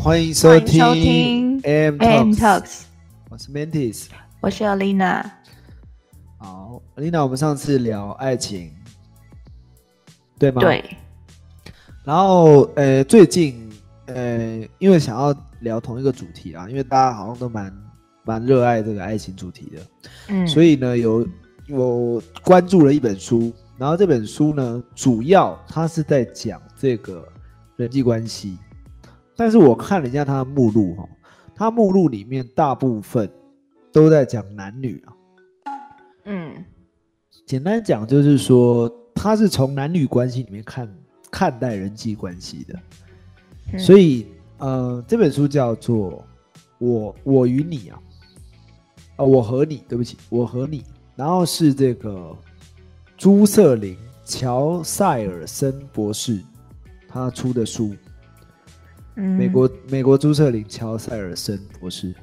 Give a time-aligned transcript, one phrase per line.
[0.00, 2.82] 欢迎收听收听 AM AM Talks，Talks，
[3.30, 4.06] 我是 Mantis。
[4.40, 5.28] 我是 Alina。
[6.38, 8.72] 好，Alina，我们上次聊爱情，
[10.38, 10.62] 对吗？。
[10.62, 10.96] 对，
[12.04, 13.68] 然后呃，最近
[14.06, 17.76] 呃，因为想要聊同一个主题啊，因为大家好像都蛮
[18.24, 19.82] 蛮热爱这个爱情主题的，
[20.28, 21.26] 嗯，所以呢，有
[21.70, 27.26] 我关注了一本书，然后这本书呢，主要它是在讲这个
[27.74, 28.56] 人际关系，
[29.38, 31.08] 但是我看了一下他的目录哈、
[31.54, 33.30] 他目录里面大部分
[33.92, 35.14] 都在讲男女啊。
[36.24, 36.64] 嗯。
[37.46, 40.92] 简单讲就是说，他是从男女关系里面看
[41.30, 42.78] 看待人际关系的，
[43.74, 43.78] 嗯。
[43.78, 44.26] 所以
[44.58, 46.10] 呃，这本书叫做
[46.78, 48.02] 《我我与你》啊，
[49.14, 50.82] 啊、我和你，对不起，我和你，
[51.14, 52.36] 然后是这个
[53.16, 56.42] 朱瑟林·乔塞尔森博士
[57.06, 57.94] 他出的书，
[59.18, 59.36] 嗯。
[59.36, 62.14] 美国美国朱瑟林·乔塞尔森博士，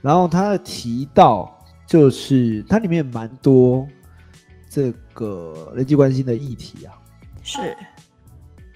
[0.00, 1.52] 然后他提到
[1.86, 3.84] 就是它里面蛮多
[4.68, 6.94] 这个人际关系的议题啊，
[7.42, 7.76] 是。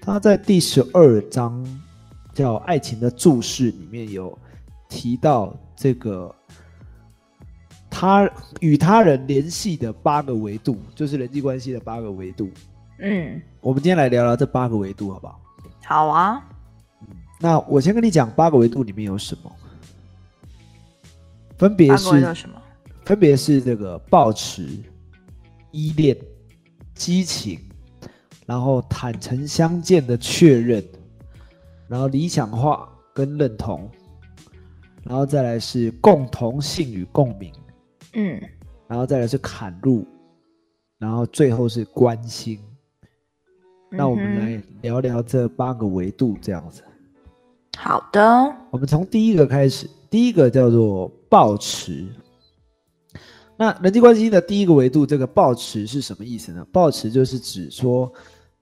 [0.01, 1.63] 他在第十二章
[2.33, 4.35] 叫《爱情的注释》里面有
[4.89, 6.33] 提到这个
[7.87, 8.27] 他
[8.61, 12.49] 与他人联系的八个维度，就是人际关系的八个维度。
[12.97, 13.39] 嗯。
[13.59, 15.39] 我们今天来聊聊这八个维度，好不好？
[15.85, 16.43] 好啊，
[17.41, 19.51] 那我先跟你讲八个维度里面有什么，
[21.57, 22.03] 分别是
[22.35, 22.61] 什么？
[23.03, 24.69] 分别是这个抱持、
[25.71, 26.15] 依恋、
[26.93, 27.59] 激情，
[28.45, 30.83] 然后坦诚相见的确认，
[31.87, 33.89] 然后理想化跟认同，
[35.03, 37.51] 然后再来是共同性与共鸣，
[38.13, 38.39] 嗯
[38.87, 40.05] 然后再来是砍入，
[40.99, 42.59] 然后最后是关心。
[43.89, 46.83] 那我们来聊聊这八个维度，这样子。
[47.77, 52.05] 好的，我们从第一个开始，第一个叫做抱持。
[53.57, 56.65] 那人际关系的第一个维度，这个抱持是什么意思呢？
[56.71, 58.11] 抱持就是指说，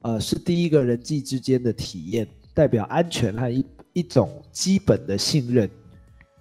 [0.01, 5.69] 呃，是第一个人际之间的体验，代表安全和一一种基本的信任。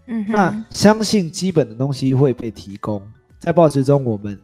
[0.06, 3.00] 嗯那，相信基本的东西会被提供，
[3.38, 4.40] 在抱持中，我们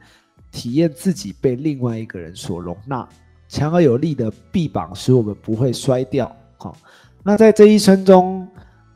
[0.53, 3.09] 体验自己被另外一个人所容纳，
[3.49, 6.35] 强而有力的臂膀使我们不会摔掉。
[6.57, 6.77] 好、
[7.25, 8.47] 那在这一生中，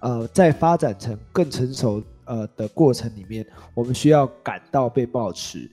[0.01, 5.71] 呃，在发展成更成熟呃的过程里面，我们需要感到被抱持，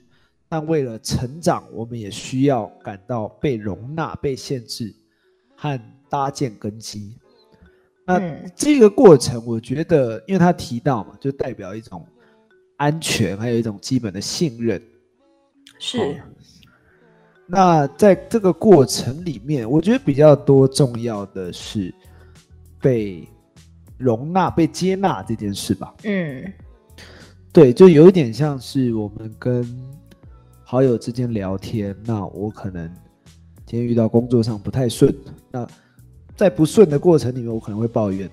[0.47, 4.95] 但为了成长，我们也需要感到被容纳、被限制
[5.57, 5.77] 和
[6.09, 7.17] 搭建根基。
[8.05, 12.07] 那嗯这个过程，我觉得，因为他提到嘛，就代表一种
[12.77, 14.81] 安全，还有一种基本的信任。
[15.77, 16.21] 是
[17.47, 21.93] 那在这个过程里面，我觉得比较多重要的是
[22.85, 23.27] 被
[23.97, 25.91] 容纳、被接纳这件事吧。
[26.03, 26.53] 嗯
[27.51, 29.65] 对，就有一点像是我们跟
[30.63, 32.87] 好友之间聊天，那我可能
[33.65, 35.11] 今天遇到工作上不太顺，
[35.49, 35.67] 那
[36.35, 38.29] 在不顺的过程里面，我可能会抱怨，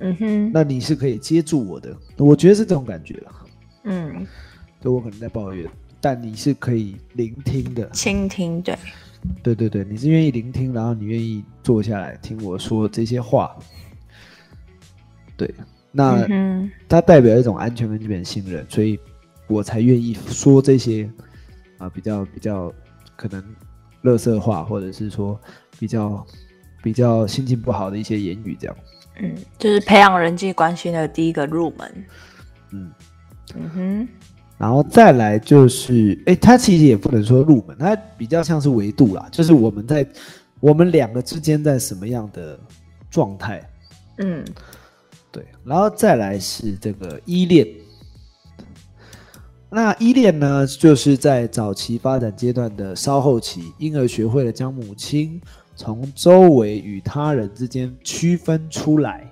[0.00, 3.32] 嗯哼，那你是可以接住我的，我觉得是这种感觉了。
[3.84, 4.26] 嗯，
[4.82, 5.66] 就我可能在抱怨，
[6.02, 7.88] 但你是可以聆听的。
[7.90, 8.76] 倾听对，
[9.42, 13.54] 对对对，你是愿意聆听，然后你愿意坐下来听我说这些话。
[15.36, 15.54] 对，
[15.92, 18.98] 那嗯，它代表一种安全跟基本信任，所以
[19.46, 21.10] 我才愿意说这些
[21.78, 22.72] 啊、比较比较
[23.16, 23.42] 可能
[24.02, 25.40] 乐色话，或者是说
[25.78, 26.26] 比较
[26.82, 28.76] 比较心情不好的一些言语，这样。
[29.22, 32.04] 嗯，就是培养人际关系的第一个入门。
[32.70, 32.90] 嗯，
[33.54, 34.08] 嗯哼，
[34.60, 40.06] 然后再来就是，哎，它其实也不能说入门，它比较像是维度啦，就是我们在
[40.60, 42.60] 我们两个之间在什么样的
[43.10, 43.66] 状态，
[44.18, 44.44] 嗯。
[45.32, 47.66] 对，然后再来是这个依恋。
[49.70, 55.40] 那依恋呢，就是在早期发展阶段的稍后期，婴儿学会了将母亲
[55.76, 59.29] 从周围与他人之间区分出来，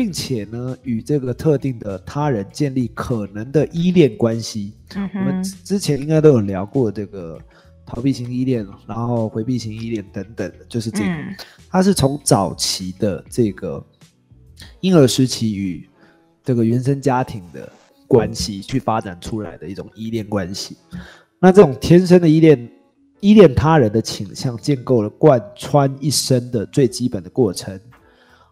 [0.00, 4.72] 并且呢，与这个特定的他人建立可能的依恋关系。
[4.96, 7.38] 嗯我们，之之前应该都有聊过这个
[7.84, 11.10] 逃避型依恋，然后回避型依恋等等的，就是这个。
[11.10, 11.36] 嗯
[11.68, 13.84] 它是从早期的这个
[14.80, 15.86] 婴儿时期与
[16.42, 17.70] 这个原生家庭的
[18.08, 20.78] 关系去发展出来的一种依恋关系。
[21.38, 22.72] 那这种天生的依恋、
[23.20, 27.78] 依恋他人的倾向，建构了贯穿一生的最基本的过程。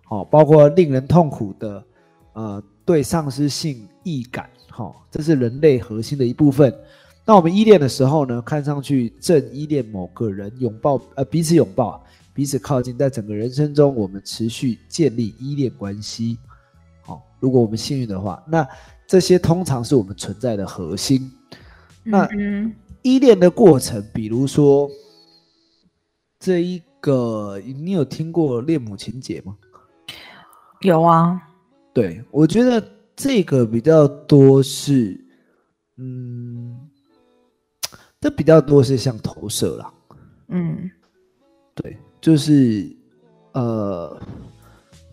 [0.08, 1.84] 好、包括令人痛苦的
[2.32, 6.74] 呃对丧失性易感，好、这是人类核心的一部分。
[7.26, 12.02] 那我们依恋的时候呢，看上去正依恋某个人，拥抱呃彼此拥抱，
[12.32, 16.38] 彼此靠近，在整个人生中，我们持续建立依恋关系。
[17.02, 18.66] 好，如果我们幸运的话，那
[19.06, 21.30] 这些通常是我们存在的核心。
[22.02, 24.88] 那嗯依恋的过程，比如说
[26.40, 29.54] 这一个，你有听过恋母情节吗？
[30.80, 31.40] 有啊，
[31.92, 32.82] 对，我觉得
[33.16, 35.18] 这个比较多是，
[35.96, 36.88] 嗯，
[38.20, 39.92] 这比较多是像投射啦。
[40.48, 40.90] 嗯
[41.74, 42.88] 对，就是
[43.52, 44.20] 呃，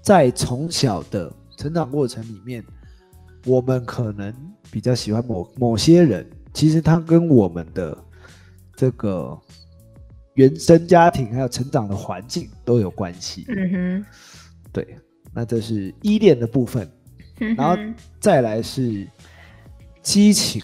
[0.01, 2.63] 在从小的成长过程里面，
[3.45, 4.33] 我们可能
[4.71, 7.97] 比较喜欢某某些人，其实他跟我们的
[8.75, 9.37] 这个
[10.35, 13.45] 原生家庭还有成长的环境都有关系。
[13.49, 14.05] 嗯哼
[14.71, 14.97] 对，
[15.35, 16.89] 那这是依恋的部分，
[17.57, 17.77] 然后
[18.21, 19.05] 再来是
[20.01, 20.63] 激情。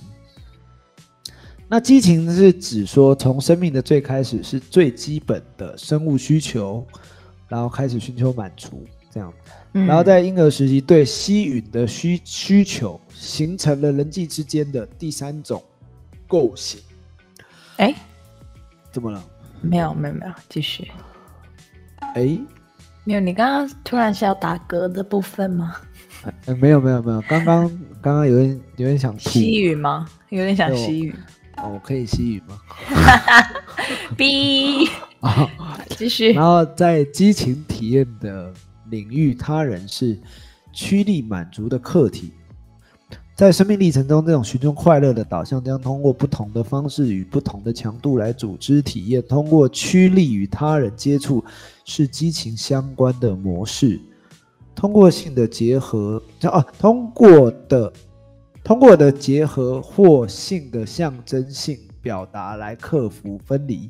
[1.68, 6.86] 那激情是指说，从生命的最开始是最基本的生物需求，
[7.50, 9.34] 然后开始寻求满足，这样，
[9.74, 15.62] 嗯然后在婴儿时期对吸吮的需需求，形成了人际之间的第三种
[16.28, 16.82] 构型。
[17.78, 17.94] 哎，
[18.92, 19.22] 怎么了？
[19.62, 20.90] 没有没有没有，继续。
[22.16, 22.38] 哎、
[23.04, 25.76] 没有，你刚刚突然是要打嗝的部分吗？
[26.46, 27.68] 呃没有没有没有，刚刚
[28.02, 30.08] 刚刚有点有点想吐，吸雨吗？
[30.30, 31.16] 有点想有吸雨。
[31.58, 32.58] 哦，我可以吸雨吗？
[34.16, 34.88] B，
[35.20, 35.50] 啊、
[35.98, 36.32] 继续。
[36.34, 38.54] 然后在激情体验的
[38.90, 40.20] 领域，他人是
[40.72, 42.34] 趋利满足的客体。
[43.36, 49.22] 在生命历程中，这种寻求快乐的导向将通过不同的方式与不同的强度来组织体验。
[49.24, 51.44] 通过趋利与他人接触
[51.84, 54.00] 是激情相关的模式。
[54.76, 57.92] 通过性的结合，啊，通过的
[58.64, 63.90] 通过的结合或性的象征性表达来克服分离。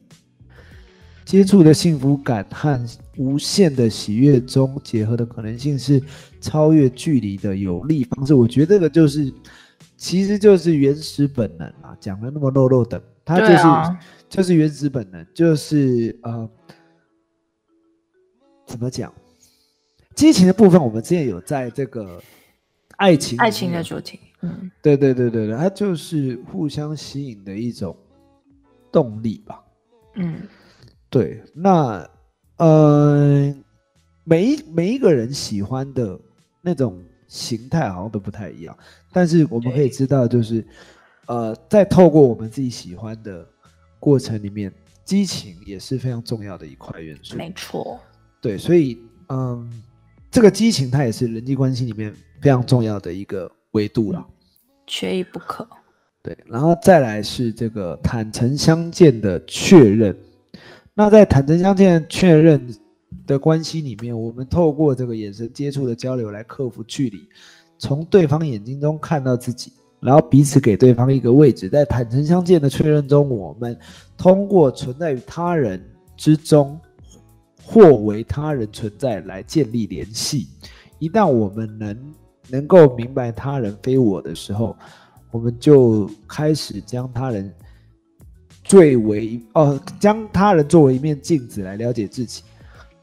[1.31, 2.85] 接触的幸福感和
[3.15, 6.03] 无限的喜悦中结合的可能性是
[6.41, 8.33] 超越距离的有利方式。
[8.33, 9.33] 我觉得这个就是，
[9.95, 13.97] 其实就是原始本能啊，讲的那么肉肉的，它就是、啊
[14.27, 16.49] 就是原始本能，就是呃，
[18.65, 19.13] 怎么讲？
[20.13, 22.21] 激情的部分，我们之前有在这个
[22.97, 27.95] 爱情里爱情的主题，嗯对对对对对，它就是互相吸引的一种
[28.91, 29.63] 动力吧。
[30.15, 30.35] 嗯
[31.11, 32.09] 对，那
[32.55, 33.53] 呃，
[34.23, 36.17] 每一每一个人喜欢的
[36.61, 38.75] 那种形态好像都不太一样，
[39.11, 40.65] 但是我们可以知道，就是
[41.25, 43.45] 呃，在透过我们自己喜欢的
[43.99, 44.73] 过程里面，
[45.03, 47.35] 激情也是非常重要的一块元素。
[47.35, 47.99] 没错，
[48.41, 48.97] 对，所以
[49.27, 49.69] 嗯，
[50.31, 54.25] 这个激情它也是人际关系里面非常重要的一个维度了。
[54.87, 55.67] 缺一不可。
[56.23, 60.15] 对，然后再来是这个坦诚相见的确认。
[61.01, 62.61] 那在坦诚相见确认
[63.25, 67.27] 的关系里面，我们透过这个眼神接触的交流来克服距离，
[67.79, 71.67] 从对方眼睛中看到自己，然后彼此给对方一个位置。
[71.67, 73.75] 在坦诚相见的确认中，我们
[74.15, 75.83] 通过存在于他人
[76.15, 76.79] 之中
[77.63, 80.49] 或为他人存在来建立联系。
[80.99, 82.13] 一旦我们能
[82.47, 84.77] 能够明白他人非我的时候，
[85.31, 87.51] 我们就开始将他人
[88.71, 92.41] 最为哦，将他人作为一面镜子来了解自己，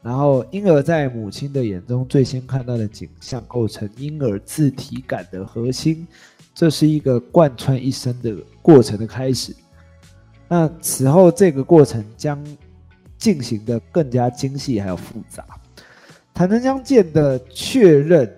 [0.01, 6.07] 然后婴儿在母亲的眼中最先看到的景象，构成婴儿自体感的核心，
[6.55, 9.55] 这是一个贯穿一生的过程的开始。
[10.47, 12.43] 那此后这个过程将
[13.19, 15.45] 进行的更加精细还有复杂。
[16.33, 18.35] 坦诚相见的确认，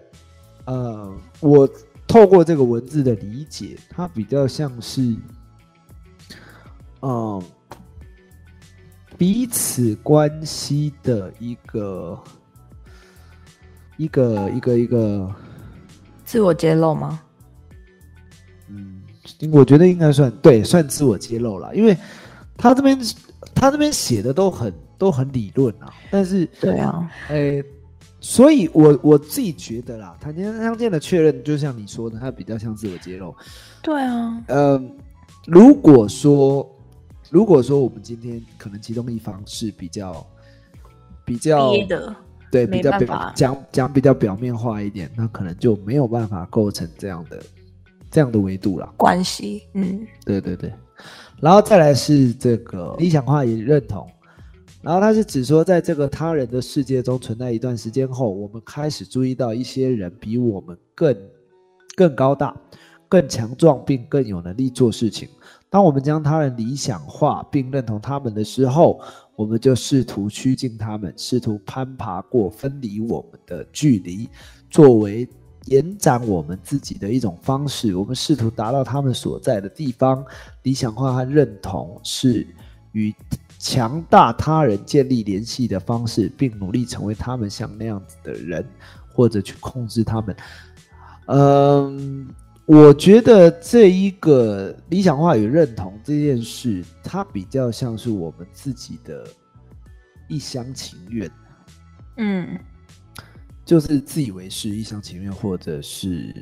[0.65, 1.69] 呃，我
[2.05, 5.15] 透过这个文字的理解，它比较像是，
[7.01, 7.41] 嗯，
[9.17, 12.20] 彼此关系的一个
[13.98, 15.34] 一个一个一个，
[16.24, 17.20] 自我揭露吗？
[18.67, 19.01] 嗯，
[19.51, 21.98] 我觉得应该算对，算自我揭露了，因为
[22.58, 22.98] 他这边
[23.53, 27.63] 他这边写的都很都很理论啊，但是对啊，诶，
[28.20, 33.36] 所以我我自己觉得啦，谈天相见的确认，就像你说的，它比较像自我揭露。
[33.81, 34.81] 对啊，呃，
[35.48, 36.67] 如果说
[37.31, 40.27] 如果说我们今天可能其中一方是比较
[41.23, 41.71] 比较
[42.51, 42.91] 对比较
[43.33, 47.41] 讲讲比较表面化一点，那可能就没有办法构成这样的
[48.11, 48.93] 这样的维度了。
[48.97, 50.73] 关系，嗯对对对，
[51.39, 54.05] 然后再来是这个理想化也认同，
[54.81, 61.15] 然后它是指说，在这个他人的世界中存在一段时间后，我们开始注意到一些人比我们更
[61.95, 62.53] 更高大、
[63.07, 65.29] 更强壮，并更有能力做事情。
[65.71, 68.99] 当我们将他人理想化并认同他们的时候，
[69.37, 74.29] 我们就试图趋近他们，试图攀爬过分离我们的距离，
[74.69, 75.25] 作为
[75.67, 77.95] 延展我们自己的一种方式。
[77.95, 80.21] 我们试图达到他们所在的地方。
[80.63, 82.45] 理想化和认同是
[82.91, 83.15] 与
[83.57, 88.67] 强大他人建立联系的方式，并努力成为他们像那样子的人，
[89.15, 90.35] 或者去控制他们。
[91.27, 92.27] 嗯。
[92.73, 99.27] 我觉得这一个理想化与认同这件事，它比较像是我们自己的
[100.29, 101.29] 一厢情愿，
[102.15, 102.57] 嗯，
[103.65, 106.33] 就是自以为是、一厢情愿，或者是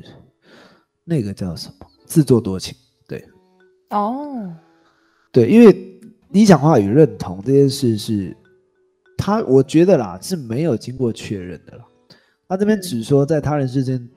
[1.02, 2.76] 那个叫什么自作多情，
[3.08, 3.24] 对，
[3.88, 4.54] 哦，
[5.32, 8.36] 对，因为理想化与认同这件事是，
[9.18, 11.84] 他我觉得啦是没有经过确认的了。
[12.50, 14.08] 他这边只说，在他人世间、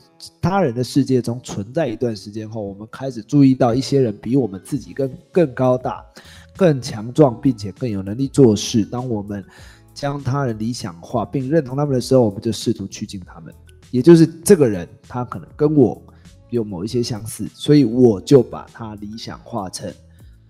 [0.41, 6.03] 他人的世界中存在一段时间后，我们开始注意到一些人比我们自己更更高大、
[6.57, 8.83] 更强壮，并且更有能力做事。
[8.85, 9.45] 当我们
[9.93, 13.53] 将他人理想化并认同他们的时候，我们就试图趋近他们。
[13.91, 16.01] 也就是这个人，他可能跟我
[16.49, 19.93] 有某一些相似，所以我就把他理想化成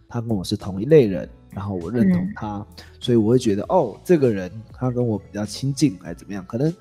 [0.08, 2.66] 他跟我是同一类人，然后我认同他，
[3.02, 6.46] 所以我会觉得，哦，这个人他跟我比较亲近，还怎么样？
[6.48, 6.74] 可能。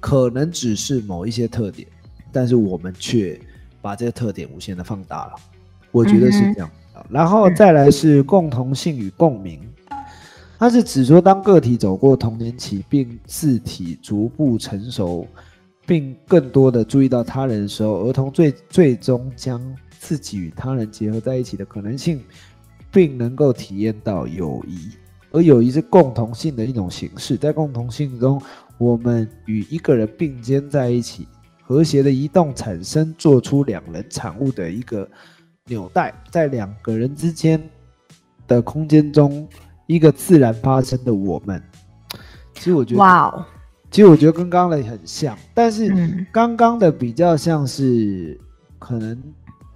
[0.00, 1.88] 可能只是某一些特点，
[2.32, 3.40] 但是我们却
[3.80, 5.32] 把这些特点无限的放大了。
[5.90, 6.70] 我觉得是这样。
[7.08, 9.60] 然后再来是共同性与共鸣，
[10.58, 15.26] 它是指说当个体走过童年期，并自体逐步成熟，
[15.86, 19.60] 并更多的注意到他人的时候，儿童最最终将
[19.98, 22.20] 自己与他人结合在一起的可能性，
[22.90, 24.90] 并能够体验到友谊。
[25.30, 28.42] 而友谊是共同性的一种形式，在共同性中。
[28.78, 31.26] 我们与一个人并肩在一起，
[31.62, 35.08] 和谐的移动产生，做出两人产物的一个
[35.66, 37.60] 纽带，在两个人之间
[38.46, 39.46] 的空间中，
[39.86, 41.60] 一个自然发生的我们。
[42.54, 43.44] 其实我觉得，哇哦，
[43.90, 48.40] 其实我觉得跟刚刚的很像，但是刚刚的比较像是
[48.78, 49.20] 可能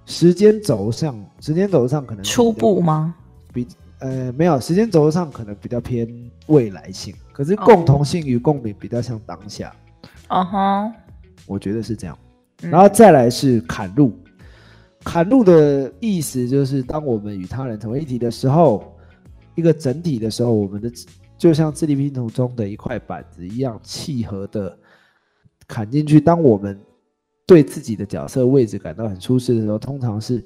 [0.05, 3.13] 时间轴上，时间轴上可能初步吗？
[3.53, 3.67] 比。
[4.03, 6.05] 呃，没有，时间轴上可能比较偏
[6.47, 9.73] 未来性，可是共同性与共鸣比较像当下。
[10.27, 10.93] 哦哼，
[11.45, 12.17] 我觉得是这样。
[12.59, 14.11] 然后再来是砍入，
[15.05, 18.93] 砍路的意思就是当我们与他人成为一体的时候，
[19.55, 20.91] 一个整体的时候，我们的
[21.37, 24.77] 就像智力拼图中的一块板子一样契合的
[25.65, 26.19] 砍进去。
[26.19, 26.77] 当我们
[27.45, 30.43] 对自己的角色位置感到很舒适的时候，通常是。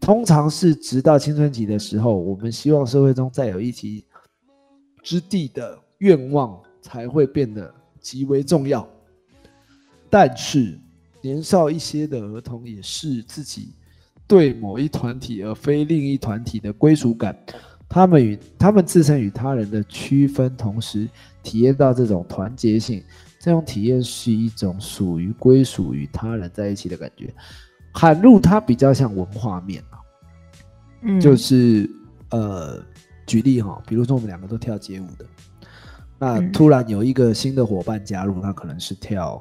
[0.00, 4.04] 通常是直到青春期的时候，我们希望社会中再有一席
[5.02, 8.88] 之地的愿望才会变得极为重要。
[10.08, 10.78] 但是
[11.20, 13.74] 年少一些的儿童也是自己
[14.26, 17.36] 对某一团体而非另一团体的归属感，
[17.88, 21.06] 他们与他们自身与他人的区分，同时
[21.42, 23.02] 体验到这种团结性，
[23.38, 27.34] 这种体验是一种属于归属与他人在一起的感觉。
[27.92, 29.82] 喊入它比较像文化面，
[31.02, 31.88] 嗯，就是
[32.30, 32.82] 呃，
[33.26, 35.24] 举例哈，比如说我们两个都跳街舞的，
[36.18, 39.40] 那突然有一个新的伙伴加入，他可能是跳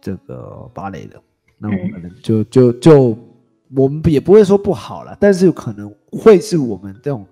[0.00, 1.20] 这个芭蕾的，
[1.58, 3.18] 那我们可能就就就
[3.74, 7.26] 我们也不会说不好了，但是可能会是我们这种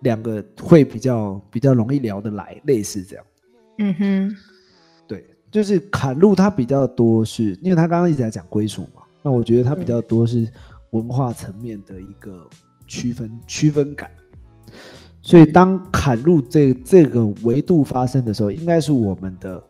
[0.00, 3.24] 两个会比较比较容易聊得来，类似这样。
[3.78, 4.36] 嗯哼，
[5.06, 9.02] 对，就是砍路他比较多，是因为他刚刚一直在讲归属嘛。
[9.22, 10.48] 那我觉得他比较多是
[10.96, 12.48] 文化层面的一个
[12.86, 14.10] 区分区分感，
[15.22, 19.62] 所以当砍入这这个维度发生的时候，应该是我们的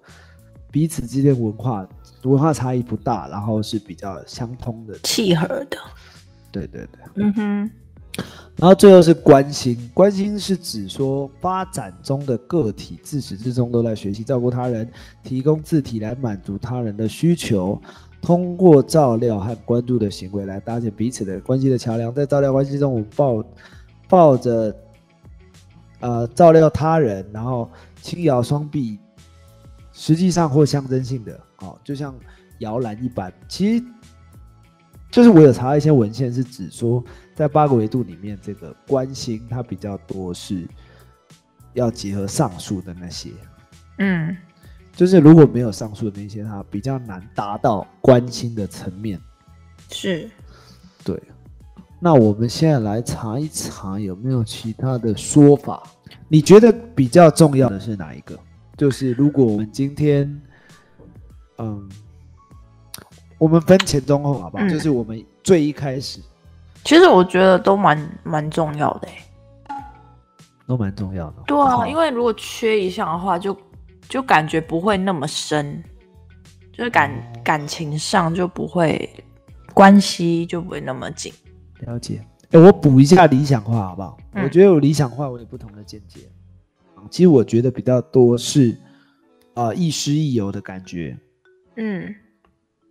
[0.71, 1.89] 彼此之间文化
[2.23, 5.79] 文化差异不大，然后是比较相通的契合的。
[6.53, 7.71] 对对对，嗯哼。
[8.59, 14.91] 然后最后是关心，关心是指说发展中的个体自始至终都在学习照顾他人，
[15.23, 17.81] 提供自体来满足他人的需求。
[18.23, 23.45] 通过照料和关注的行为来搭建彼此的关系的桥梁，在照料关系中，我抱
[24.09, 24.75] 抱着
[26.01, 27.71] 呃照料他人，然后
[28.01, 28.99] 轻摇双臂，
[29.93, 32.13] 实际上或象征性的哦，就像
[32.61, 33.33] 摇篮一般。
[33.49, 33.85] 其实，
[35.17, 37.03] 就是我有查一些文献，是指说
[37.35, 40.69] 在八个维度里面，这个关心它比较多是
[41.73, 43.31] 要结合上述的那些，
[43.97, 44.37] 嗯。
[44.95, 49.19] 就是如果没有上述的那些，它比较难达到关心的层面。
[49.91, 50.29] 是，
[51.03, 51.19] 对。
[51.99, 55.83] 那我们现在来查一查有没有其他的说法？
[56.29, 58.39] 你觉得比较重要的是哪一个？
[58.77, 60.43] 就是如果我们今天，
[61.57, 61.89] 嗯，
[63.39, 64.69] 我们分前中后好不好？
[64.69, 66.21] 就是我们最一开始，
[66.85, 69.09] 其实我觉得都蛮蛮重要的。
[70.67, 71.43] 都蛮重要的。
[71.47, 73.57] 对啊，因为如果缺一项的话，就
[74.09, 75.83] 就感觉不会那么深，
[76.73, 79.09] 就是感、哦感情上就不会，
[79.73, 81.33] 关系就不会那么紧。
[81.81, 82.21] 了解。
[82.51, 84.19] 哎，我补一下理想化好不好？
[84.33, 86.21] 嗯我觉得有理想化，我有不同的见解。
[87.09, 88.77] 其实我觉得比较多是，
[89.55, 91.17] 呃，亦师亦友的感觉。
[91.77, 92.13] 嗯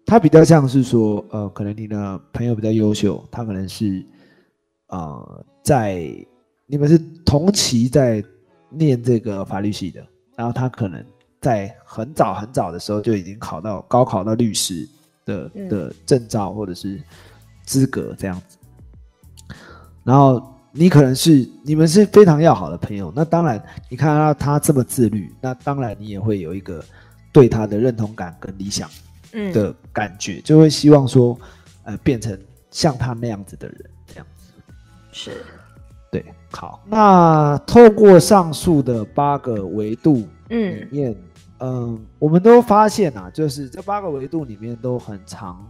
[0.05, 4.05] 他比较像是说，呃，可能你的朋友比较优秀，他可能是，
[4.87, 6.07] 呃，在
[6.67, 6.95] 你们是
[7.25, 8.23] 同期在
[8.69, 11.03] 念这个法律系的，然后他可能
[11.41, 14.87] 在很早很早的时候就已经考到高考到律师
[15.25, 17.01] 的嗯的证照或者是
[17.63, 18.57] 资格这样子，
[20.03, 20.39] 然后
[20.71, 23.59] 你可能是你们是非常要好的朋友，那当然
[23.89, 26.83] 你看到他这么自律，那当然你也会有一个
[27.33, 28.87] 对他的认同感跟理想。
[29.35, 29.53] 嗯。
[29.53, 31.37] 的感觉，就会希望说，
[31.83, 32.35] 呃，变成
[32.71, 34.25] 像他那样子的人，这样。
[34.35, 34.51] 子。
[35.11, 35.31] 是。
[36.11, 40.77] 对，好，那透过上述的八个维度嗯。
[40.77, 41.15] 里嗯面，
[41.59, 45.65] 嗯、我们都发现啊，就是这八个维度里面都很常，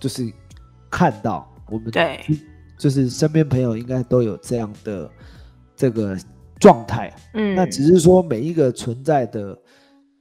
[0.00, 0.32] 就是
[0.90, 2.20] 看到我们对，
[2.78, 5.10] 就是身边朋友应该都有这样的
[5.76, 6.16] 这个
[6.58, 7.54] 状态，嗯。
[7.54, 9.58] 那只是说每一个存在的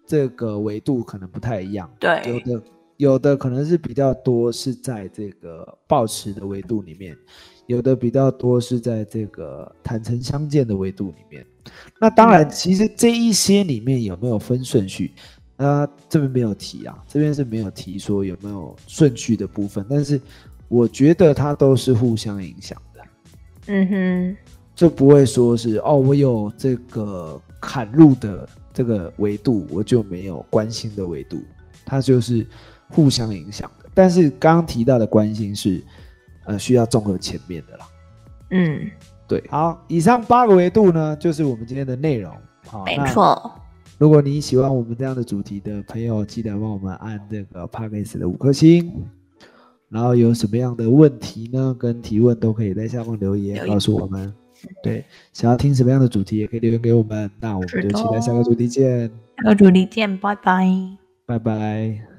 [0.05, 1.89] 这个维度可能不太一样。
[1.99, 2.17] 对。
[2.25, 2.63] 有对的
[2.97, 7.17] 有的可能是比较多是在这个抱持的维度里面，
[7.67, 11.45] 有的比较多是在这个坦诚相见的维度里面。
[11.99, 15.13] 那当然，嗯其实这一些里面有没有分顺序？
[15.55, 20.19] 那，这边没有提啊，这边是没有提说有没有顺序的部分，但是
[20.67, 23.01] 我觉得它都是互相影响的。
[23.67, 24.37] 嗯哼
[24.75, 31.37] 就不会说是哦，我有这个砍入的这个维度，我就没有关心的维度，
[31.85, 32.45] 它就是
[32.93, 33.89] 互相影响的。
[33.93, 35.83] 但是刚刚提到的关心是，
[36.45, 37.85] 呃，需要综合前面的啦。
[38.51, 38.89] 嗯，
[39.27, 42.31] 对，好，以上八个维度呢，就是我们今天的内容。
[42.67, 43.51] 好，没错，
[43.97, 48.91] 如果你喜欢我们这样的主题的朋友，记得帮我们按这个 p a c k a g e 的五颗星。
[49.89, 51.75] 然后有什么样的问题呢？
[51.77, 54.33] 跟提问都可以在下方留言告诉我们。
[54.81, 57.29] 对，想要听什么样的主题也可以留言给我们。
[57.39, 60.67] 那我们就期待下个主题见，下个主题见，拜拜。
[61.27, 62.12] 拜拜。